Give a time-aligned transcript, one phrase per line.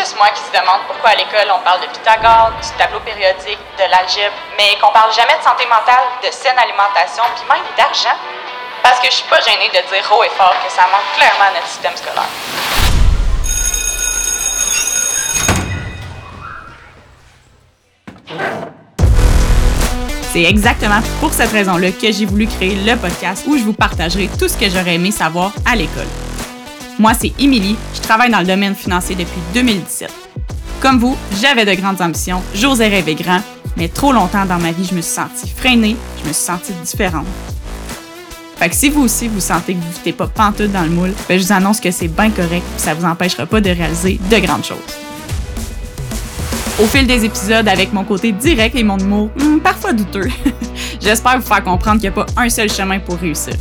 [0.00, 3.60] juste moi qui se demande pourquoi à l'école on parle de Pythagore, du tableau périodique,
[3.76, 8.16] de l'algèbre, mais qu'on parle jamais de santé mentale, de saine alimentation, puis même d'argent.
[8.82, 11.50] Parce que je suis pas gênée de dire haut et fort que ça manque clairement
[11.50, 12.32] à notre système scolaire.
[20.32, 24.30] C'est exactement pour cette raison-là que j'ai voulu créer le podcast où je vous partagerai
[24.38, 26.08] tout ce que j'aurais aimé savoir à l'école.
[27.00, 30.12] Moi, c'est Émilie, je travaille dans le domaine financier depuis 2017.
[30.82, 33.40] Comme vous, j'avais de grandes ambitions, j'osais rêver grand,
[33.78, 36.74] mais trop longtemps dans ma vie, je me suis sentie freinée, je me suis sentie
[36.84, 37.24] différente.
[38.58, 41.14] Fait que si vous aussi vous sentez que vous n'êtes pas pantoute dans le moule,
[41.26, 44.20] ben je vous annonce que c'est bien correct et ça vous empêchera pas de réaliser
[44.30, 44.76] de grandes choses.
[46.82, 50.28] Au fil des épisodes, avec mon côté direct et mon humour hmm, parfois douteux,
[51.00, 53.54] j'espère vous faire comprendre qu'il n'y a pas un seul chemin pour réussir.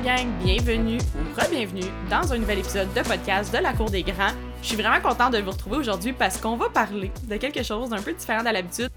[0.00, 0.26] Gang?
[0.42, 4.32] Bienvenue ou re-bienvenue dans un nouvel épisode de podcast de la Cour des Grands.
[4.60, 7.90] Je suis vraiment contente de vous retrouver aujourd'hui parce qu'on va parler de quelque chose
[7.90, 8.90] d'un peu différent de l'habitude.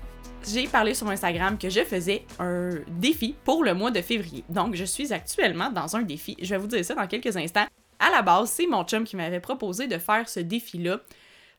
[0.47, 4.43] J'ai parlé sur Instagram que je faisais un défi pour le mois de février.
[4.49, 6.35] Donc, je suis actuellement dans un défi.
[6.41, 7.67] Je vais vous dire ça dans quelques instants.
[7.99, 10.99] À la base, c'est mon chum qui m'avait proposé de faire ce défi-là.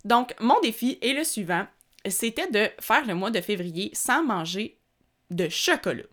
[0.05, 1.65] Donc, mon défi est le suivant.
[2.09, 4.79] C'était de faire le mois de février sans manger
[5.31, 6.05] de chocolat.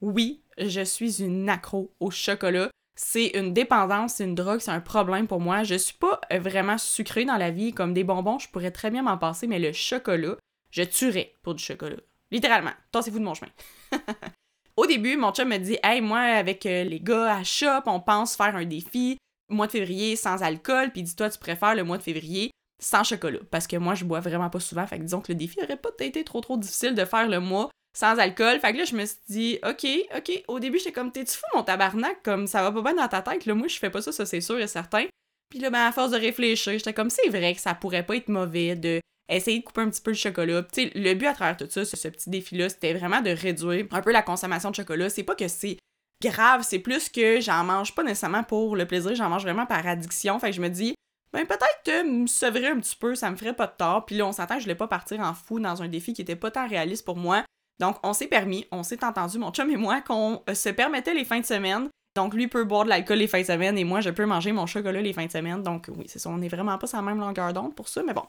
[0.00, 2.70] Oui, je suis une accro au chocolat.
[2.98, 5.64] C'est une dépendance, c'est une drogue, c'est un problème pour moi.
[5.64, 9.02] Je suis pas vraiment sucrée dans la vie, comme des bonbons, je pourrais très bien
[9.02, 10.36] m'en passer, mais le chocolat,
[10.70, 11.96] je tuerais pour du chocolat.
[12.30, 12.72] Littéralement.
[12.92, 13.52] Tassez-vous de mon chemin.
[14.76, 18.00] Au début, mon chum me dit Hey, moi, avec euh, les gars à shop, on
[18.00, 19.16] pense faire un défi
[19.48, 23.38] mois de février sans alcool, puis dis-toi, tu préfères le mois de février sans chocolat.
[23.50, 24.86] Parce que moi, je bois vraiment pas souvent.
[24.86, 27.40] Fait que disons que le défi aurait pas été trop trop difficile de faire le
[27.40, 28.60] mois sans alcool.
[28.60, 30.44] Fait que là, je me suis dit, OK, OK.
[30.48, 32.22] Au début, j'étais comme, t'es-tu fou, mon tabarnak?
[32.22, 33.46] Comme, ça va pas bien dans ta tête.
[33.46, 35.06] Là, moi, je fais pas ça, ça, c'est sûr et certain.
[35.48, 38.16] Puis là, ben, à force de réfléchir, j'étais comme, c'est vrai que ça pourrait pas
[38.16, 40.62] être mauvais de essayer de couper un petit peu le chocolat.
[40.64, 43.30] Tu sais, le but à travers tout ça, ce, ce petit défi-là, c'était vraiment de
[43.30, 45.08] réduire un peu la consommation de chocolat.
[45.08, 45.78] C'est pas que c'est
[46.22, 49.86] grave, c'est plus que j'en mange pas nécessairement pour le plaisir, j'en mange vraiment par
[49.86, 50.38] addiction.
[50.38, 50.94] Fait que je me dis,
[51.32, 54.06] ben peut-être que me sevrer un petit peu, ça me ferait pas de tort.
[54.06, 56.36] Puis là, on s'entend je voulais pas partir en fou dans un défi qui était
[56.36, 57.44] pas tant réaliste pour moi.
[57.80, 61.14] Donc, on s'est permis, on s'est entendu, mon chum et moi, qu'on euh, se permettait
[61.14, 61.88] les fins de semaine.
[62.14, 64.52] Donc, lui peut boire de l'alcool les fins de semaine et moi, je peux manger
[64.52, 65.62] mon chocolat les fins de semaine.
[65.62, 68.02] Donc, oui, c'est ça, on est vraiment pas sur la même longueur d'onde pour ça,
[68.06, 68.24] mais bon.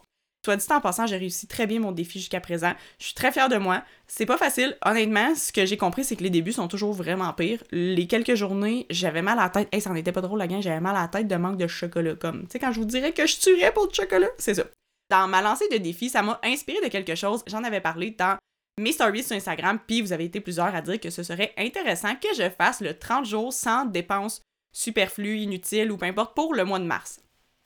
[0.46, 2.74] Soit dit en passant, j'ai réussi très bien mon défi jusqu'à présent.
[3.00, 3.84] Je suis très fière de moi.
[4.08, 4.78] C'est pas facile.
[4.85, 7.64] Honnêtement, ce que j'ai compris, c'est que les débuts sont toujours vraiment pires.
[7.72, 9.68] Les quelques journées, j'avais mal à la tête.
[9.74, 10.62] Hey, ça en était pas drôle, la gang.
[10.62, 12.16] J'avais mal à la tête de manque de chocolat.
[12.16, 14.64] Comme, tu sais, quand je vous dirais que je tuerais pour du chocolat, c'est ça.
[15.09, 17.44] Dans ma lancée de défi, ça m'a inspiré de quelque chose.
[17.47, 18.38] J'en avais parlé dans
[18.78, 22.16] mes stories sur Instagram, puis vous avez été plusieurs à dire que ce serait intéressant
[22.16, 26.64] que je fasse le 30 jours sans dépenses superflues, inutiles ou peu importe pour le
[26.64, 27.20] mois de mars.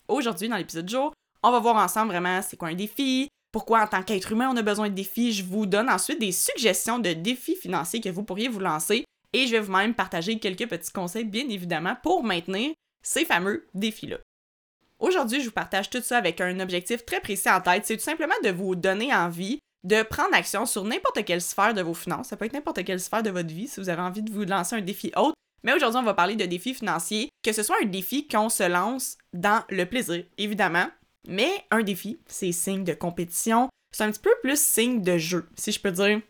[0.07, 1.13] Aujourd'hui, dans l'épisode jour,
[1.43, 4.57] on va voir ensemble vraiment c'est quoi un défi, pourquoi en tant qu'être humain on
[4.57, 5.33] a besoin de défis.
[5.33, 9.47] Je vous donne ensuite des suggestions de défis financiers que vous pourriez vous lancer et
[9.47, 14.17] je vais vous-même partager quelques petits conseils bien évidemment pour maintenir ces fameux défis-là.
[14.99, 18.03] Aujourd'hui, je vous partage tout ça avec un objectif très précis en tête, c'est tout
[18.03, 22.27] simplement de vous donner envie de prendre action sur n'importe quelle sphère de vos finances.
[22.27, 24.43] Ça peut être n'importe quelle sphère de votre vie si vous avez envie de vous
[24.43, 25.35] lancer un défi autre.
[25.63, 28.67] Mais aujourd'hui, on va parler de défis financiers, que ce soit un défi qu'on se
[28.67, 30.87] lance dans le plaisir, évidemment,
[31.27, 35.47] mais un défi, c'est signe de compétition, c'est un petit peu plus signe de jeu,
[35.55, 36.21] si je peux dire.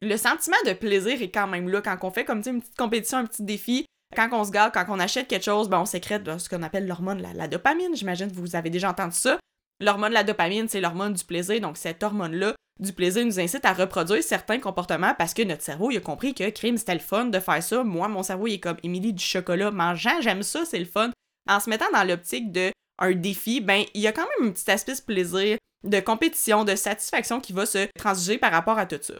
[0.00, 3.18] Le sentiment de plaisir est quand même là quand on fait comme une petite compétition,
[3.18, 3.86] un petit défi.
[4.16, 6.86] Quand on se garde, quand on achète quelque chose, ben, on sécrète ce qu'on appelle
[6.86, 7.94] l'hormone, la, la, dopamine.
[7.94, 9.38] J'imagine que vous avez déjà entendu ça.
[9.80, 11.60] L'hormone la dopamine, c'est l'hormone du plaisir.
[11.60, 15.90] Donc, cette hormone-là du plaisir nous incite à reproduire certains comportements parce que notre cerveau,
[15.90, 17.84] a compris que crime, c'était le fun de faire ça.
[17.84, 21.10] Moi, mon cerveau, il est comme Émilie du chocolat mangeant, j'aime ça, c'est le fun.
[21.48, 24.52] En se mettant dans l'optique de un défi, ben il y a quand même un
[24.52, 28.86] petit aspect de plaisir, de compétition, de satisfaction qui va se transiger par rapport à
[28.86, 29.14] tout ça.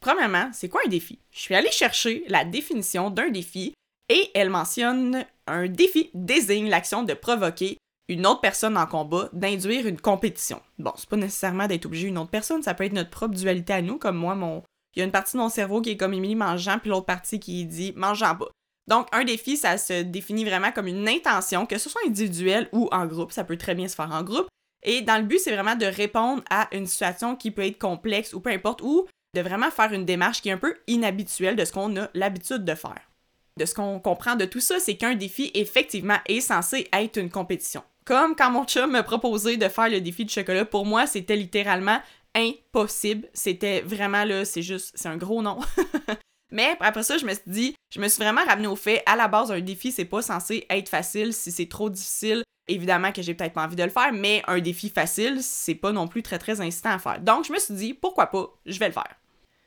[0.00, 1.18] Premièrement, c'est quoi un défi?
[1.30, 3.74] Je suis allée chercher la définition d'un défi
[4.08, 7.78] et elle mentionne un défi désigne l'action de provoquer
[8.08, 10.60] une autre personne en combat, d'induire une compétition.
[10.78, 13.72] Bon, c'est pas nécessairement d'être obligé une autre personne, ça peut être notre propre dualité
[13.72, 14.62] à nous, comme moi, mon.
[14.94, 17.06] Il y a une partie de mon cerveau qui est comme Émilie mangeant, puis l'autre
[17.06, 18.48] partie qui dit mangeant pas.
[18.86, 22.88] Donc, un défi, ça se définit vraiment comme une intention, que ce soit individuel ou
[22.92, 24.46] en groupe, ça peut très bien se faire en groupe.
[24.82, 28.34] Et dans le but, c'est vraiment de répondre à une situation qui peut être complexe
[28.34, 31.64] ou peu importe, ou de vraiment faire une démarche qui est un peu inhabituelle de
[31.64, 33.10] ce qu'on a l'habitude de faire.
[33.58, 37.30] De ce qu'on comprend de tout ça, c'est qu'un défi, effectivement, est censé être une
[37.30, 37.82] compétition.
[38.04, 41.36] Comme quand mon chum m'a proposé de faire le défi de chocolat, pour moi, c'était
[41.36, 42.00] littéralement
[42.34, 43.28] impossible.
[43.32, 45.58] C'était vraiment là, c'est juste, c'est un gros nom.
[46.50, 49.16] Mais après ça, je me suis dit, je me suis vraiment ramené au fait, à
[49.16, 51.32] la base, un défi, c'est pas censé être facile.
[51.32, 54.60] Si c'est trop difficile, évidemment que j'ai peut-être pas envie de le faire, mais un
[54.60, 57.20] défi facile, c'est pas non plus très très incitant à faire.
[57.20, 59.16] Donc, je me suis dit, pourquoi pas, je vais le faire.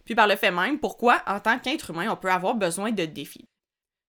[0.06, 3.06] Puis par le fait même, pourquoi, en tant qu'être humain, on peut avoir besoin de
[3.06, 3.46] défis?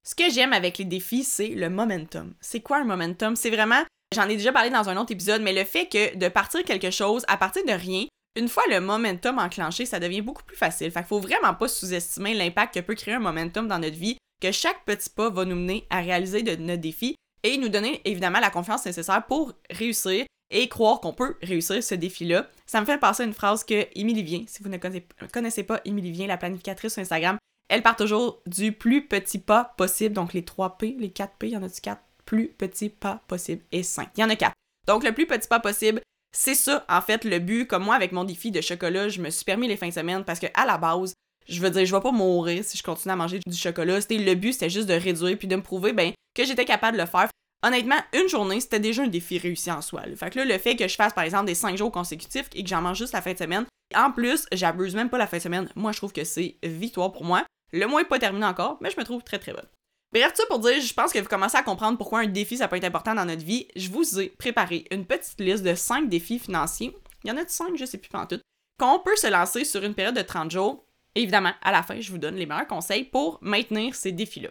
[0.04, 2.34] Ce que j'aime avec les défis, c'est le momentum.
[2.40, 3.34] C'est quoi un momentum?
[3.34, 3.82] C'est vraiment,
[4.14, 6.90] j'en ai déjà parlé dans un autre épisode, mais le fait que de partir quelque
[6.90, 8.06] chose à partir de rien,
[8.37, 10.90] une fois le momentum enclenché, ça devient beaucoup plus facile.
[10.90, 14.16] Fait qu'il faut vraiment pas sous-estimer l'impact que peut créer un momentum dans notre vie,
[14.40, 18.00] que chaque petit pas va nous mener à réaliser de notre défi et nous donner
[18.05, 22.49] évidemment la confiance nécessaire pour réussir et croire qu'on peut réussir ce défi-là.
[22.66, 25.81] Ça me fait penser à une phrase que Émilie Vient, si vous ne connaissez pas
[25.84, 27.38] Émilie Vient, la planificatrice sur Instagram,
[27.69, 31.49] elle part toujours du plus petit pas possible, donc les 3 P, les 4 P,
[31.49, 34.10] il y en a du 4 plus petit pas possible et 5.
[34.19, 34.52] Il y en a 4.
[34.86, 36.02] Donc le plus petit pas possible,
[36.36, 37.66] c'est ça en fait le but.
[37.66, 40.25] Comme moi avec mon défi de chocolat, je me suis permis les fins de semaine
[40.25, 41.14] parce que à la base,
[41.48, 44.02] je veux dire, je vais pas mourir si je continue à manger du chocolat.
[44.02, 46.98] C'était le but, c'était juste de réduire puis de me prouver ben que j'étais capable
[46.98, 47.30] de le faire.
[47.64, 50.02] Honnêtement, une journée, c'était déjà un défi réussi en soi.
[50.14, 52.62] Fait que là, le fait que je fasse, par exemple, des 5 jours consécutifs et
[52.62, 53.64] que j'en mange juste la fin de semaine,
[53.96, 57.10] en plus, j'abuse même pas la fin de semaine, moi, je trouve que c'est victoire
[57.10, 57.44] pour moi.
[57.72, 59.66] Le mois est pas terminé encore, mais je me trouve très très bonne.
[60.12, 62.69] Bref, ça pour dire, je pense que vous commencez à comprendre pourquoi un défi, ça
[62.69, 63.69] peut être important dans notre vie.
[63.76, 66.96] Je vous ai préparé une petite liste de 5 défis financiers.
[67.25, 68.40] Il y en a de 5, je sais plus en tout.
[68.78, 70.84] Qu'on peut se lancer sur une période de 30 jours.
[71.14, 74.50] évidemment, à la fin, je vous donne les meilleurs conseils pour maintenir ces défis-là.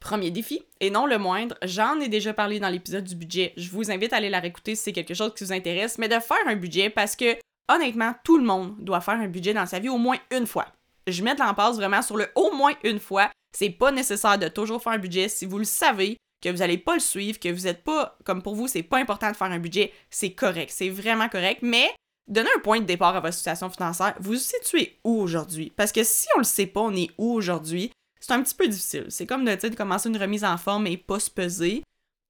[0.00, 3.52] Premier défi, et non le moindre, j'en ai déjà parlé dans l'épisode du budget.
[3.56, 6.08] Je vous invite à aller la réécouter si c'est quelque chose qui vous intéresse, mais
[6.08, 7.36] de faire un budget parce que,
[7.72, 10.66] honnêtement, tout le monde doit faire un budget dans sa vie au moins une fois.
[11.06, 13.30] Je mets de l'emphase vraiment sur le au moins une fois.
[13.52, 16.78] C'est pas nécessaire de toujours faire un budget si vous le savez que vous allez
[16.78, 19.50] pas le suivre, que vous êtes pas, comme pour vous, c'est pas important de faire
[19.50, 21.88] un budget, c'est correct, c'est vraiment correct, mais
[22.26, 24.14] donnez un point de départ à votre situation financière.
[24.18, 25.72] Vous vous situez où aujourd'hui?
[25.76, 28.68] Parce que si on le sait pas, on est où aujourd'hui, c'est un petit peu
[28.68, 29.06] difficile.
[29.08, 31.82] C'est comme de, de commencer une remise en forme et pas se peser.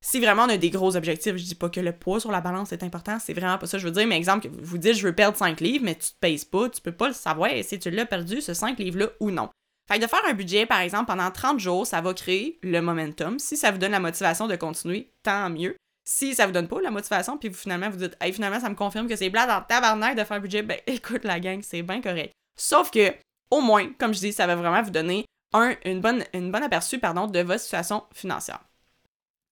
[0.04, 2.40] Si vraiment on a des gros objectifs, je dis pas que le poids sur la
[2.40, 5.06] balance est important, c'est vraiment pas ça je veux dire, mais exemple, vous dites je
[5.06, 7.78] veux perdre 5 livres, mais tu te pèses pas, tu peux pas le savoir si
[7.78, 9.48] tu l'as perdu ce 5 livres-là ou non.
[9.88, 12.81] Fait que de faire un budget, par exemple, pendant 30 jours, ça va créer le
[12.81, 13.38] momentum.
[13.38, 15.76] Si ça vous donne la motivation de continuer, tant mieux.
[16.05, 18.69] Si ça vous donne pas la motivation, puis vous finalement vous dites, hey, finalement, ça
[18.69, 21.61] me confirme que c'est blague dans tabarnak de faire un budget, ben écoute la gang,
[21.62, 22.32] c'est bien correct.
[22.58, 23.12] Sauf que,
[23.50, 26.62] au moins, comme je dis, ça va vraiment vous donner un, une bonne, une bonne
[26.62, 28.61] aperçu pardon, de votre situation financière.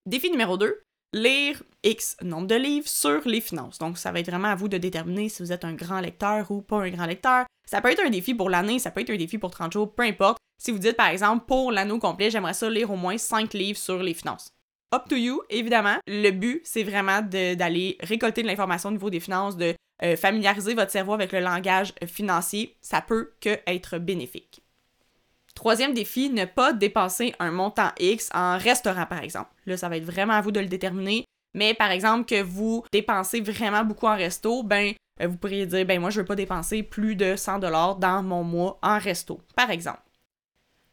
[0.06, 0.82] Défi numéro 2,
[1.12, 3.78] lire X nombre de livres sur les finances.
[3.78, 6.50] Donc, ça va être vraiment à vous de déterminer si vous êtes un grand lecteur
[6.50, 7.46] ou pas un grand lecteur.
[7.70, 9.94] Ça peut être un défi pour l'année, ça peut être un défi pour 30 jours,
[9.94, 10.38] peu importe.
[10.58, 13.78] Si vous dites, par exemple, pour l'anneau complet, j'aimerais ça lire au moins 5 livres
[13.78, 14.52] sur les finances.
[14.92, 15.98] Up to you, évidemment.
[16.08, 20.74] Le but, c'est vraiment d'aller récolter de l'information au niveau des finances, de euh, familiariser
[20.74, 22.76] votre cerveau avec le langage financier.
[22.80, 24.64] Ça peut que être bénéfique.
[25.54, 29.50] Troisième défi, ne pas dépenser un montant X en restaurant, par exemple.
[29.66, 31.24] Là, ça va être vraiment à vous de le déterminer.
[31.54, 35.84] Mais par exemple, que vous dépensez vraiment beaucoup en resto, ben, euh, vous pourriez dire,
[35.84, 39.40] ben, moi, je veux pas dépenser plus de 100 dollars dans mon mois en resto,
[39.56, 40.02] par exemple.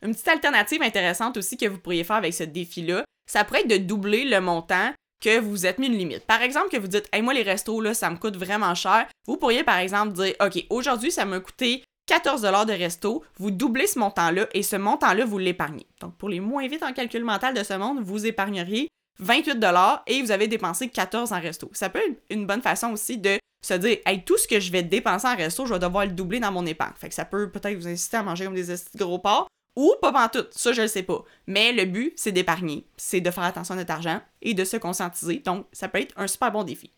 [0.03, 3.69] Une petite alternative intéressante aussi que vous pourriez faire avec ce défi-là, ça pourrait être
[3.69, 6.25] de doubler le montant que vous êtes mis une limite.
[6.25, 9.07] Par exemple, que vous dites, hey, moi, les restos, là, ça me coûte vraiment cher.
[9.25, 13.85] Vous pourriez, par exemple, dire, OK, aujourd'hui, ça m'a coûté 14 de resto, vous doublez
[13.85, 15.85] ce montant-là et ce montant-là, vous l'épargnez.
[15.99, 18.87] Donc, pour les moins vite en calcul mental de ce monde, vous épargneriez
[19.19, 19.63] 28
[20.07, 21.69] et vous avez dépensé 14 en resto.
[21.73, 24.71] Ça peut être une bonne façon aussi de se dire, hey, tout ce que je
[24.71, 26.93] vais dépenser en resto, je vais devoir le doubler dans mon épargne.
[26.97, 30.11] Fait que ça peut peut-être vous inciter à manger comme des gros porcs ou pas
[30.11, 31.23] en tout, ça je le sais pas.
[31.45, 34.75] Mais le but, c'est d'épargner, c'est de faire attention à notre argent et de se
[34.77, 35.37] conscientiser.
[35.45, 36.91] Donc, ça peut être un super bon défi.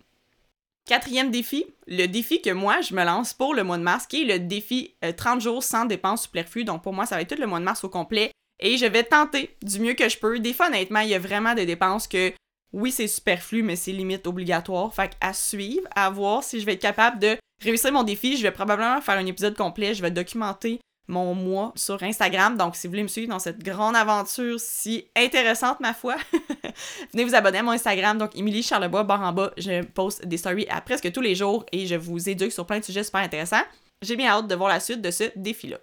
[0.86, 4.24] Quatrième défi, le défi que moi je me lance pour le mois de mars, qui
[4.24, 6.64] est le défi 30 euh, jours sans dépenses superflues.
[6.64, 8.32] Donc pour moi, ça va être tout le mois de mars au complet.
[8.60, 10.40] Et je vais tenter du mieux que je peux.
[10.40, 12.34] Des fois, honnêtement, il y a vraiment des dépenses que
[12.74, 14.94] oui, c'est superflu, mais c'est limite obligatoire.
[14.94, 18.38] Fait à suivre, à voir si je vais être capable de réussir mon défi.
[18.38, 19.94] Je vais probablement faire un épisode complet.
[19.94, 22.56] Je vais documenter mon mois sur Instagram.
[22.56, 26.16] Donc, si vous voulez me suivre dans cette grande aventure si intéressante, ma foi,
[27.14, 28.18] venez vous abonner à mon Instagram.
[28.18, 31.66] Donc, Émilie Charlebois, barre en bas, je poste des stories à presque tous les jours
[31.72, 33.64] et je vous éduque sur plein de sujets super intéressants.
[34.02, 35.78] J'ai bien hâte de voir la suite de ce défi-là.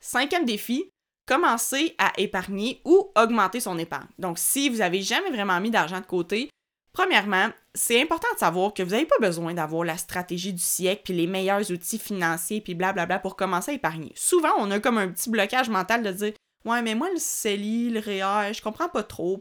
[0.00, 0.90] Cinquième défi,
[1.26, 4.08] commencer à épargner ou augmenter son épargne.
[4.18, 6.50] Donc, si vous n'avez jamais vraiment mis d'argent de côté,
[6.92, 11.02] Premièrement, c'est important de savoir que vous n'avez pas besoin d'avoir la stratégie du siècle
[11.04, 14.12] puis les meilleurs outils financiers puis blablabla pour commencer à épargner.
[14.14, 16.32] Souvent, on a comme un petit blocage mental de dire
[16.66, 19.40] Ouais, mais moi, le CELI, le REER, je comprends pas trop.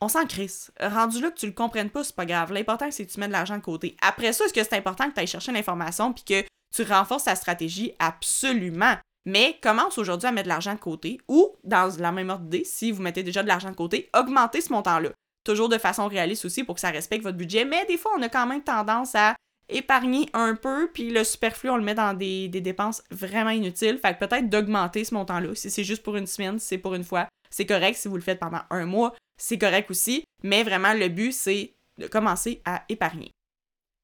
[0.00, 0.72] On s'en crisse.
[0.80, 2.52] Rendu là que tu le comprennes pas, c'est pas grave.
[2.52, 3.96] L'important, c'est que tu mets de l'argent de côté.
[4.02, 7.24] Après ça, est-ce que c'est important que tu ailles chercher l'information puis que tu renforces
[7.24, 7.94] ta stratégie?
[8.00, 8.96] Absolument.
[9.24, 12.64] Mais commence aujourd'hui à mettre de l'argent de côté ou, dans la même ordre d'idée,
[12.64, 15.10] si vous mettez déjà de l'argent de côté, augmentez ce montant-là.
[15.44, 18.22] Toujours de façon réaliste aussi pour que ça respecte votre budget, mais des fois, on
[18.22, 19.34] a quand même tendance à
[19.68, 23.98] épargner un peu, puis le superflu, on le met dans des, dépenses vraiment inutiles.
[23.98, 25.54] Fait que peut-être d'augmenter ce montant-là.
[25.54, 27.96] Si c'est juste pour une semaine, si c'est pour une fois, c'est correct.
[27.96, 30.24] Si vous le faites pendant un mois, c'est correct aussi.
[30.42, 33.32] Mais vraiment, le but, c'est de commencer à épargner.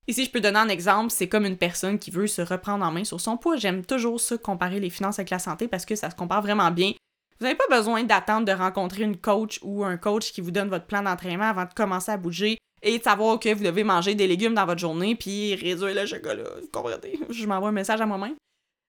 [0.09, 2.91] Ici, je peux donner un exemple, c'est comme une personne qui veut se reprendre en
[2.91, 3.57] main sur son poids.
[3.57, 6.71] J'aime toujours ça, comparer les finances avec la santé, parce que ça se compare vraiment
[6.71, 6.93] bien.
[7.39, 10.71] Vous n'avez pas besoin d'attendre de rencontrer une coach ou un coach qui vous donne
[10.71, 14.15] votre plan d'entraînement avant de commencer à bouger et de savoir que vous devez manger
[14.15, 16.43] des légumes dans votre journée puis réduire le chocolat.
[16.61, 17.21] Vous comprenez?
[17.31, 18.35] Je m'envoie un message à moi-même.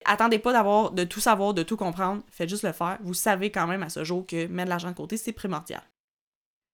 [0.06, 2.24] Attendez pas d'avoir de tout savoir, de tout comprendre.
[2.32, 2.98] Faites juste le faire.
[3.02, 5.84] Vous savez quand même à ce jour que mettre de l'argent de côté, c'est primordial.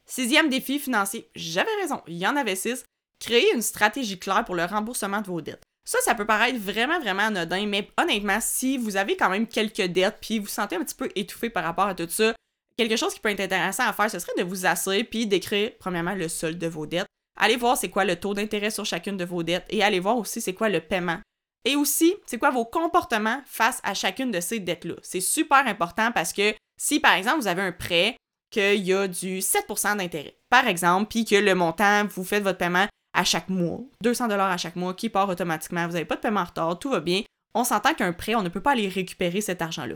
[0.05, 1.29] Sixième défi financier.
[1.33, 2.01] J'avais raison.
[2.07, 2.85] Il y en avait six.
[3.19, 5.63] Créer une stratégie claire pour le remboursement de vos dettes.
[5.87, 9.83] Ça, ça peut paraître vraiment, vraiment anodin, mais honnêtement, si vous avez quand même quelques
[9.83, 12.33] dettes puis vous, sentez un petit peu étouffé par rapport à tout ça,
[12.75, 15.71] quelque chose qui peut être intéressant à faire, ce serait de vous assurer puis d'écrire,
[15.79, 17.07] premièrement, le solde de vos dettes.
[17.37, 20.17] Allez voir c'est quoi le taux d'intérêt sur chacune de vos dettes et allez voir
[20.17, 21.19] aussi c'est quoi le paiement.
[21.65, 24.95] Et aussi, c'est quoi vos comportements face à chacune de ces dettes-là.
[25.01, 28.15] C'est super important parce que si, par exemple, vous avez un prêt
[28.51, 32.59] qu'il y a du 7% d'intérêt, par exemple, puis que le montant, vous faites votre
[32.59, 36.15] paiement à chaque mois, 200 dollars à chaque mois qui part automatiquement, vous n'avez pas
[36.15, 38.73] de paiement en retard, tout va bien, on s'entend qu'un prêt, on ne peut pas
[38.73, 39.95] aller récupérer cet argent-là.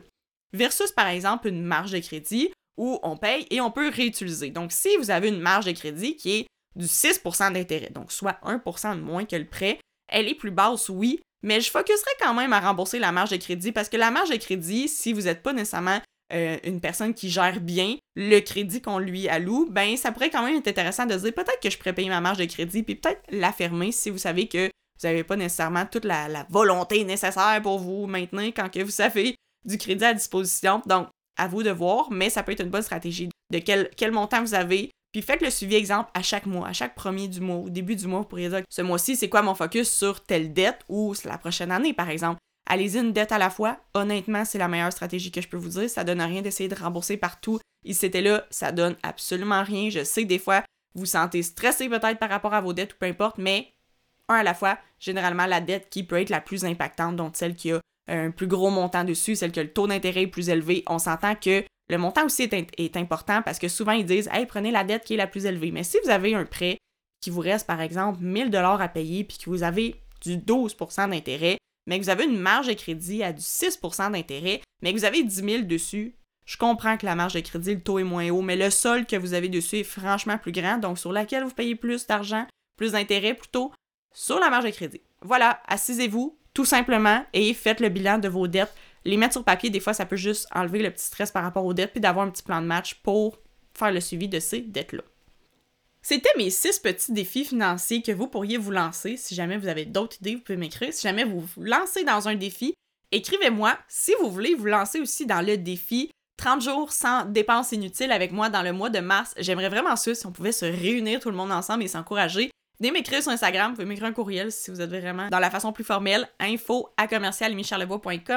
[0.54, 4.50] Versus, par exemple, une marge de crédit où on paye et on peut réutiliser.
[4.50, 8.40] Donc, si vous avez une marge de crédit qui est du 6% d'intérêt, donc soit
[8.44, 12.34] 1% de moins que le prêt, elle est plus basse, oui, mais je focuserai quand
[12.34, 15.24] même à rembourser la marge de crédit parce que la marge de crédit, si vous
[15.24, 16.00] n'êtes pas nécessairement
[16.34, 20.44] euh, une personne qui gère bien le crédit qu'on lui alloue, ben ça pourrait quand
[20.44, 22.96] même être intéressant de se dire peut-être que je pourrais ma marge de crédit puis
[22.96, 24.70] peut-être la fermer si vous savez que
[25.02, 29.36] vous n'avez pas nécessairement toute la, volonté nécessaire pour vous maintenir quand que vous avez
[29.66, 30.82] du crédit à disposition.
[30.86, 31.08] Donc,
[31.38, 34.42] à vous de voir, mais ça peut être une bonne stratégie de quel, quel montant
[34.42, 34.92] vous avez.
[35.12, 37.96] Puis faites le suivi exemple à chaque mois, à chaque premier du mois, au début
[37.96, 41.16] du mois, vous pourriez dire ce mois-ci, c'est quoi mon focus sur telle dette ou
[41.26, 42.40] la prochaine année, par exemple.
[42.70, 43.78] Allez-y une dette à la fois.
[43.96, 45.90] Honnêtement, c'est la meilleure stratégie que je peux vous dire.
[45.90, 47.60] Ça donne rien d'essayer de rembourser partout.
[47.84, 49.90] Et c'était là, ça donne absolument rien.
[49.90, 52.98] Je sais que des fois, vous sentez stressé peut-être par rapport à vos dettes ou
[53.00, 53.74] peu importe, mais
[54.28, 57.56] un à la fois, généralement la dette qui peut être la plus impactante, donc celle
[57.56, 60.84] qui a un plus gros montant dessus, celle qui a le taux d'intérêt plus élevé,
[60.88, 64.70] on s'entend que le montant aussi est, important parce que souvent ils disent Hey, prenez
[64.70, 65.72] la dette qui est la plus élevée.
[65.72, 66.78] Mais si vous avez un prêt
[67.20, 71.10] qui vous reste par exemple 1000 dollars à payer puis que vous avez du 12%
[71.10, 71.58] d'intérêt,
[71.90, 75.36] mais vous avez une marge de crédit à du 6% d'intérêt, mais vous avez 10
[75.44, 76.16] 000 dessus,
[76.46, 79.08] je comprends que la marge de crédit, le taux est moins haut, mais le sol
[79.08, 82.46] que vous avez dessus est franchement plus grand, donc sur laquelle vous payez plus d'argent,
[82.78, 83.72] plus d'intérêt plutôt,
[84.14, 85.02] sur la marge de crédit.
[85.24, 88.74] Voilà, assisez-vous tout simplement et faites le bilan de vos dettes.
[89.04, 91.66] Les mettre sur papier, des fois, ça peut juste enlever le petit stress par rapport
[91.66, 93.40] aux dettes, puis d'avoir un petit plan de match pour
[93.74, 95.02] faire le suivi de ces dettes-là.
[96.02, 99.18] C'était mes six petits défis financiers que vous pourriez vous lancer.
[99.18, 100.94] Si jamais vous avez d'autres idées, vous pouvez m'écrire.
[100.94, 102.74] Si jamais vous vous lancez dans un défi,
[103.12, 103.78] écrivez-moi.
[103.88, 108.32] Si vous voulez vous lancer aussi dans le défi 30 jours sans dépenses inutiles avec
[108.32, 111.30] moi dans le mois de mars, j'aimerais vraiment ça si on pouvait se réunir tout
[111.30, 112.50] le monde ensemble et s'encourager.
[112.80, 115.52] Venez m'écrire sur Instagram, vous pouvez m'écrire un courriel si vous êtes vraiment dans la
[115.52, 117.54] façon plus formelle, info à commercial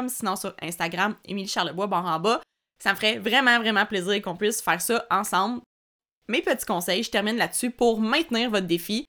[0.09, 2.40] sinon sur Instagram, Émilie Charlebois, en bas.
[2.83, 5.61] Ça me ferait vraiment, vraiment plaisir qu'on puisse faire ça ensemble.
[6.29, 9.07] Mes petits conseils, je termine là-dessus pour maintenir votre défi.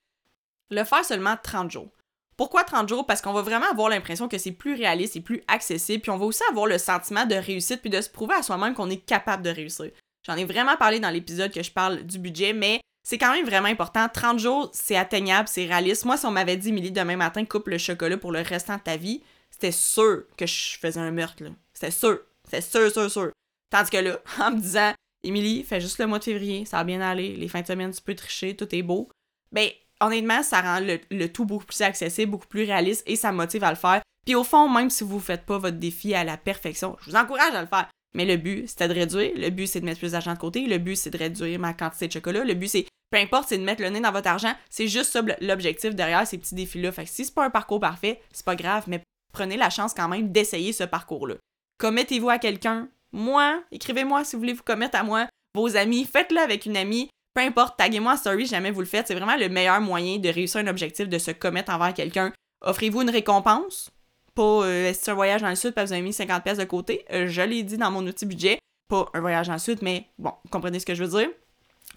[0.72, 1.92] Le faire seulement 30 jours.
[2.36, 3.06] Pourquoi 30 jours?
[3.06, 6.18] Parce qu'on va vraiment avoir l'impression que c'est plus réaliste et plus accessible, puis on
[6.18, 9.06] va aussi avoir le sentiment de réussite puis de se prouver à soi-même qu'on est
[9.06, 9.92] capable de réussir.
[10.26, 13.46] J'en ai vraiment parlé dans l'épisode que je parle du budget, mais c'est quand même
[13.46, 14.08] vraiment important.
[14.10, 16.06] 30 jours, c'est atteignable, c'est réaliste.
[16.06, 18.82] Moi, si on m'avait dit, Milly, demain matin, coupe le chocolat pour le restant de
[18.82, 21.50] ta vie, c'était sûr que je faisais un meurtre, là.
[21.74, 22.20] C'était sûr.
[22.46, 23.32] C'était sûr, sûr, sûr.
[23.70, 24.94] Tandis que là, en me disant,
[25.24, 27.92] Émilie, fais juste le mois de février, ça va bien aller, les fins de semaine,
[27.92, 29.10] tu peux tricher, tout est beau.
[29.52, 29.70] Ben,
[30.02, 33.70] honnêtement, ça rend le, tout beaucoup plus accessible, beaucoup plus réaliste et ça motive à
[33.70, 34.02] le faire.
[34.26, 37.12] Puis au fond, même si vous ne faites pas votre défi à la perfection, je
[37.12, 37.90] vous encourage à le faire.
[38.16, 39.32] Mais le but, c'était de réduire.
[39.36, 40.68] Le but, c'est de mettre plus d'argent de côté.
[40.68, 42.44] Le but, c'est de réduire ma quantité de chocolat.
[42.44, 44.54] Le but, c'est, peu importe, c'est de mettre le nez dans votre argent.
[44.70, 46.92] C'est juste ça l'objectif derrière ces petits défis-là.
[46.92, 49.02] Fait que si c'est pas un parcours parfait, c'est pas grave, mais
[49.34, 51.36] prenez la chance quand même d'essayer ce parcours-là.
[51.80, 56.40] Commettez-vous à quelqu'un, moi, écrivez-moi si vous voulez vous commettre à moi, vos amis, faites-le
[56.40, 59.08] avec une amie, peu importe, taguez-moi en story, jamais vous le faites.
[59.08, 62.32] C'est vraiment le meilleur moyen de réussir un objectif, de se commettre envers quelqu'un.
[62.62, 63.90] Offrez-vous une récompense.
[64.36, 66.64] Pas euh, un voyage dans le sud parce que vous avez mis 50 pièces de
[66.64, 67.06] côté?
[67.12, 68.60] Euh, je l'ai dit dans mon outil budget.
[68.88, 71.30] Pas un voyage dans le sud, mais bon, comprenez ce que je veux dire.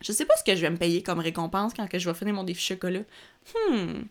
[0.02, 2.35] Je sais pas ce que je vais me payer comme récompense quand je vais finir
[2.35, 3.00] mon défi chocolat.
[3.70, 4.02] Hmm.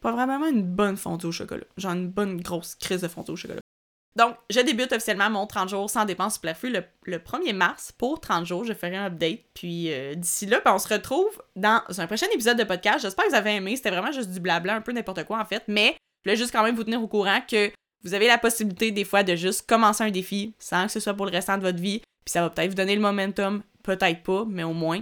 [0.00, 1.64] Pas vraiment une bonne fondue au chocolat.
[1.76, 3.60] Genre une bonne grosse crise de fondue au chocolat.
[4.18, 7.92] Donc, je débute officiellement mon 30 jours sans dépenses superflues le, le 1er mars.
[7.92, 9.42] Pour 30 jours, je ferai un update.
[9.54, 13.02] Puis euh, d'ici là, on se retrouve dans un prochain épisode de podcast.
[13.02, 13.76] J'espère que vous avez aimé.
[13.76, 15.62] C'était vraiment juste du blabla, un peu n'importe quoi en fait.
[15.68, 17.70] Mais je voulais juste quand même vous tenir au courant que
[18.02, 21.14] vous avez la possibilité des fois de juste commencer un défi sans que ce soit
[21.14, 22.00] pour le restant de votre vie.
[22.24, 25.00] Puis ça va peut-être vous donner le momentum, peut-être pas, mais au moins,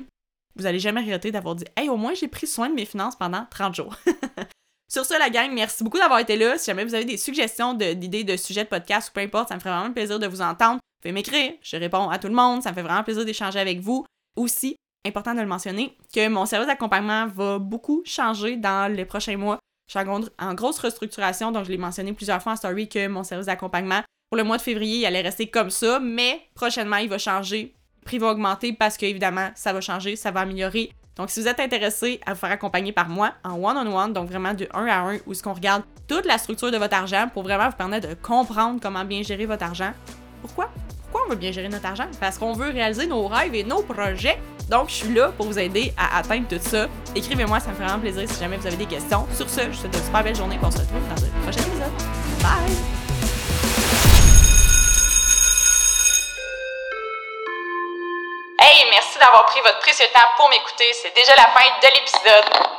[0.56, 3.16] vous allez jamais regretter d'avoir dit Hey, au moins j'ai pris soin de mes finances
[3.16, 3.96] pendant 30 jours.
[4.88, 6.58] Sur ce, la gang, merci beaucoup d'avoir été là.
[6.58, 9.56] Si jamais vous avez des suggestions d'idées de, sujets de podcast ou peu importe, ça
[9.56, 10.74] me ferait vraiment plaisir de vous entendre.
[10.74, 13.58] Vous pouvez m'écrire, je réponds à tout le monde, ça me fait vraiment plaisir d'échanger
[13.58, 14.06] avec vous.
[14.36, 14.76] Aussi,
[15.06, 19.58] important de le mentionner, que mon service d'accompagnement va beaucoup changer dans les prochains mois.
[19.88, 23.22] Je suis en, grosse restructuration, donc je l'ai mentionné plusieurs fois en story que mon
[23.22, 27.08] service d'accompagnement, pour le mois de février, il allait rester comme ça, mais prochainement, il
[27.08, 27.74] va changer.
[28.00, 31.48] Le prix va augmenter parce qu'évidemment, ça va changer, ça va améliorer donc, si vous
[31.48, 34.98] êtes intéressé à vous faire accompagner par moi en one-on-one, donc vraiment de un à
[34.98, 38.08] un, où ce qu'on regarde toute la structure de votre argent pour vraiment vous permettre
[38.08, 39.92] de comprendre comment bien gérer votre argent.
[40.42, 40.70] Pourquoi?
[41.02, 42.06] Pourquoi on veut bien gérer notre argent?
[42.20, 44.38] Parce qu'on veut réaliser nos rêves et nos projets.
[44.68, 46.86] Donc, je suis là pour vous aider à atteindre tout ça.
[47.14, 49.26] Écrivez-moi, ça me fait vraiment plaisir si jamais vous avez des questions.
[49.32, 50.58] Sur ce, je vous souhaite une super belle journée.
[50.62, 51.92] On se retrouve dans un prochain épisode.
[52.42, 52.95] Bye!
[59.18, 60.84] D'avoir pris votre précieux temps pour m'écouter.
[61.02, 62.76] C'est déjà la fin de l'épisode.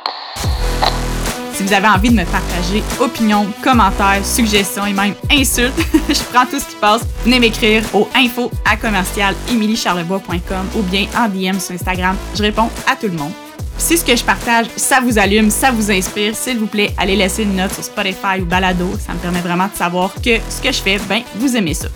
[1.54, 5.74] Si vous avez envie de me partager opinions, commentaires, suggestions et même insultes,
[6.08, 7.02] je prends tout ce qui passe.
[7.24, 12.16] Venez m'écrire au info à commercial ou bien en DM sur Instagram.
[12.36, 13.32] Je réponds à tout le monde.
[13.76, 17.16] Si ce que je partage, ça vous allume, ça vous inspire, s'il vous plaît, allez
[17.16, 18.90] laisser une note sur Spotify ou Balado.
[19.04, 21.88] Ça me permet vraiment de savoir que ce que je fais, ben, vous aimez ça.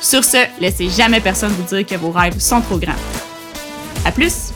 [0.00, 2.92] Sur ce, laissez jamais personne vous dire que vos rêves sont trop grands.
[4.04, 4.52] À plus!